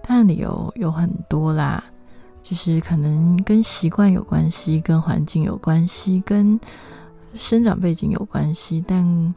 [0.03, 1.85] 当然理由有很多啦，
[2.43, 6.59] 就是可能跟习惯有关系，跟环境有关系，跟
[7.35, 9.35] 生长背景有关系，但。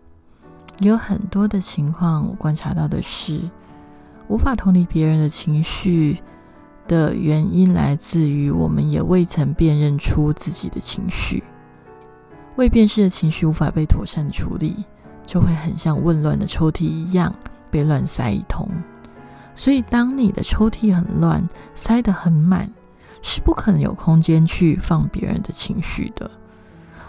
[0.79, 3.41] 有很多的情况，我观察到的是，
[4.27, 6.21] 无法同理别人的情绪
[6.87, 11.43] 的原因，来自于我们也未曾辨认出自己的情绪，
[12.57, 14.83] 未辨识的情绪无法被妥善处理，
[15.25, 17.33] 就会很像混乱的抽屉一样
[17.71, 18.69] 被乱塞一通。
[19.55, 22.69] 所以，当你的抽屉很乱，塞得很满，
[23.21, 26.29] 是不可能有空间去放别人的情绪的。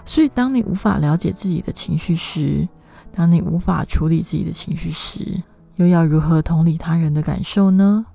[0.04, 2.68] 所以，当你无法了解自己的情绪时，
[3.14, 5.42] 当你无法处理自己的情绪时，
[5.76, 8.06] 又要如何同理他人的感受呢？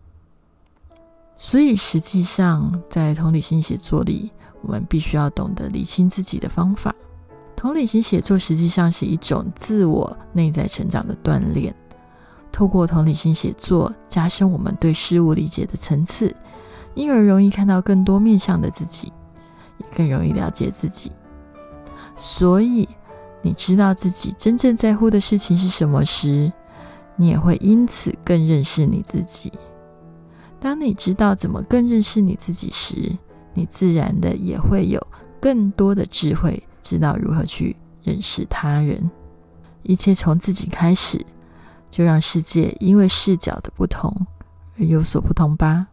[1.36, 4.32] 所以，实际上在同理心写作里，
[4.62, 6.94] 我们必须要懂得理清自己的方法。
[7.56, 11.76] 同理心写作实际上是一种自我内在成长的锻炼。
[12.52, 16.36] 透过同理心写作，加深我们对事物理解的层次，
[16.94, 19.12] 因而容易看到更多面向的自己，
[19.80, 21.12] 也更容易了解自己。
[22.16, 22.88] 所以。
[23.42, 26.52] 你知道自己真正在乎的事情是什么时，
[27.16, 29.52] 你也会因此更认识你自己。
[30.60, 33.18] 当你知道怎么更认识你自己时，
[33.54, 35.02] 你自然的也会有
[35.40, 39.10] 更多的智慧，知道如何去认识他人。
[39.84, 41.26] 一切从自己开始，
[41.90, 44.16] 就让世界因为视角的不同
[44.78, 45.88] 而有所不同吧。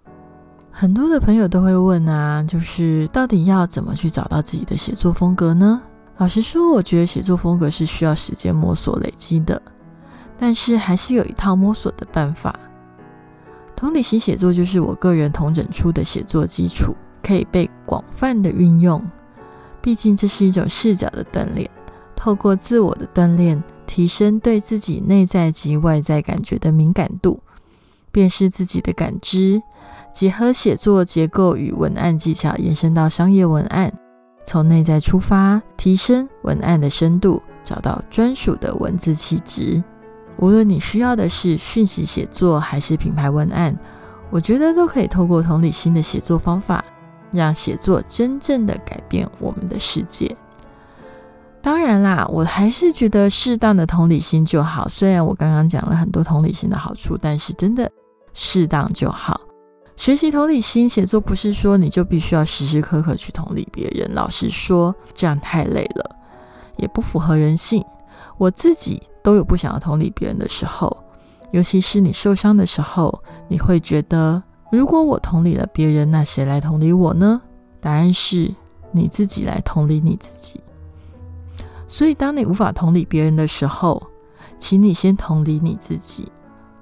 [0.70, 5.80] 很多的朋友都会问啊，就是到底要怎么去找到自己的写作风格呢？
[6.18, 9.62] 老实说，我觉得写作风格是需要时间摸索累积的，
[10.36, 12.58] 但是还是有一套摸索的办法。
[13.76, 16.92] 同理心写作就是我个人同整出的写作基础，
[17.22, 19.00] 可以被广泛的运用。
[19.80, 21.70] 毕竟这是一种视角的锻炼，
[22.16, 27.40] 透过自我的锻炼，提升对自己内在及外在感觉的敏感度，
[28.10, 29.62] 辨识自己的感知。
[30.12, 33.92] 结合写作结构与文案技巧，延伸到商业文案，
[34.48, 39.84] 从内在出发，提升文案的深度，找到专属的文字气质。
[40.38, 43.78] 无论你需要的是讯息写作还是品牌文案，
[44.30, 46.82] 我觉得都可以透过同理心的写作方法，
[47.30, 50.34] 让写作真正的改变我们的世界。
[51.60, 54.88] 当然啦，我还是觉得适当的同理心就好。
[54.88, 57.90] 虽然我刚刚讲了很多同理心的好处，但是真的
[58.32, 59.38] 适当就好。
[59.98, 64.08] 学习同理心写作，不是说你就必须要时时刻刻去同理别人。
[64.14, 66.16] 老实说，这样太累了，
[66.76, 67.84] 也不符合人性。
[68.36, 70.96] 我自己都有不想要同理别人的时候，
[71.50, 74.40] 尤其是你受伤的时候，你会觉得，
[74.70, 77.42] 如果我同理了别人，那谁来同理我呢？
[77.80, 78.54] 答案是
[78.92, 80.60] 你自己来同理你自己。
[81.88, 84.00] 所以，当你无法同理别人的时候，
[84.60, 86.30] 请你先同理你自己。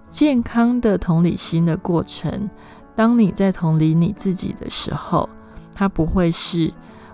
[0.08, 2.50] 健康的同理心的过程。
[2.96, 5.28] 当你在同理你自己的时候，
[5.74, 6.72] 它不会是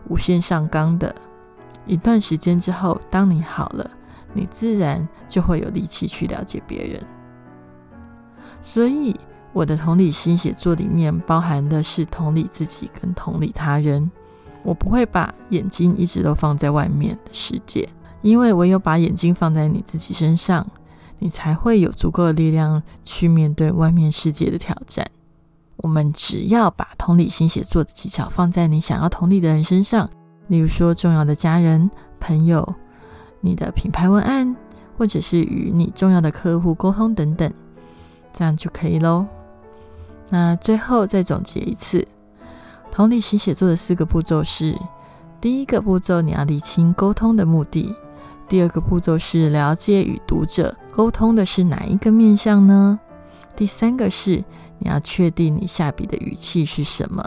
[0.08, 1.14] 无限上纲的。
[1.84, 3.90] 一段时间之后，当你好了，
[4.32, 7.04] 你自然就会有力气去了解别人。
[8.62, 9.16] 所以，
[9.52, 14.08] 我的同理心写作里面包含的是同理自己跟同理他人。
[14.62, 17.88] 我不会把眼睛一直都放在外面的世界，
[18.20, 20.64] 因为唯有把眼睛放在你自己身上，
[21.18, 25.04] 你才会有足够的力量去面对外面世界的挑战。
[25.82, 30.08] 我们只要把同理心写作的技巧放在你想要同理的人身上，
[30.46, 32.74] 例如说重要的家人、朋友、
[33.40, 34.56] 你的品牌文案，
[34.96, 37.52] 或者是与你重要的客户沟通等等，
[38.32, 39.26] 这样就可以喽。
[40.30, 42.06] 那最后再总结一次，
[42.92, 44.78] 同理心写作的四个步骤是：
[45.40, 47.92] 第一个步骤，你要理清沟通的目的；
[48.48, 53.00] 第二个步骤是了解与读者沟通的是哪一个面向呢？
[53.56, 54.44] 第三个是。
[54.82, 57.24] 你要确定你下笔的语气是什么。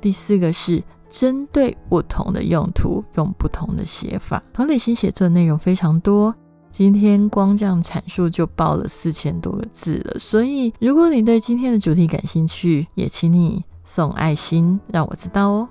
[0.00, 4.42] 第四个是针对不同的用途用不同的写法。
[4.52, 6.34] 同理心写作的内容非常多，
[6.70, 10.18] 今天光这样阐述就报了四千多个字了。
[10.18, 15.68] 所以，如果你对今天的主题感兴趣，也请你送爱心让我知道哦。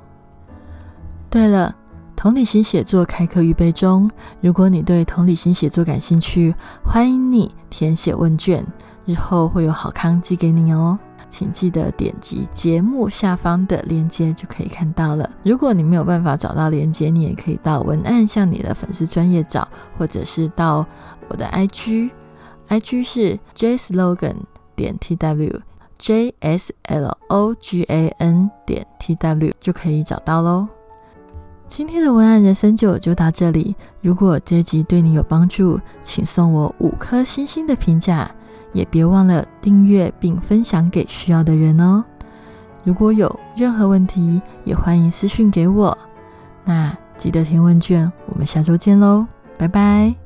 [1.30, 1.76] 对了，
[2.16, 8.66] 同理心写作开课预备中，如果你对同理心写作感兴趣，欢迎你填写问卷。
[9.06, 10.98] 日后会有好康寄给你哦，
[11.30, 15.30] 请记得点击节目下方的链接就可以看到了。
[15.44, 20.86] 如果你没有办法找到链接，你也可以到文案向你的粉丝专业找，或者是到
[21.28, 24.36] 我的 IG，IG 是 jslogan
[24.76, 30.68] 点 tw，j s l o g a n 点 tw 就可以找到喽。
[31.66, 33.76] 今天的文案人生就就到这里。
[34.02, 38.30] 如果这集对你有帮助，请送我五颗星星的评价。
[38.74, 42.04] 也别忘了订阅并分享给需要的人哦。
[42.84, 45.98] 如果有任何问题，也欢迎私讯给我。
[46.66, 49.26] 那记得填问卷，我们下周见喽，
[49.58, 50.23] 拜拜。